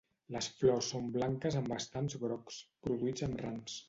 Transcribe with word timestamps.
Les 0.35 0.45
flors 0.61 0.87
són 0.93 1.11
blanques 1.17 1.57
amb 1.59 1.73
estams 1.75 2.17
grocs, 2.23 2.57
produïts 2.87 3.27
en 3.29 3.37
rams. 3.43 3.77